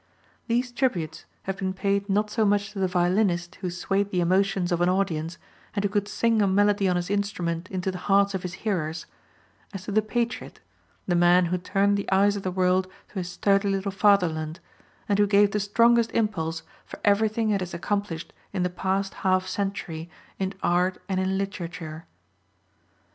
[0.47, 4.71] These tributes have been paid not so much to the violinist who swayed the emotions
[4.71, 5.37] of an audience
[5.75, 9.05] and who could sing a melody on his instrument into the hearts of his hearers,
[9.75, 10.59] as to the patriot,
[11.07, 14.59] the man who turned the eyes of the world to his sturdy little fatherland,
[15.07, 19.45] and who gave the strongest impulse for everything it has accomplished in the past half
[19.45, 20.09] century
[20.39, 22.07] in art and in literature.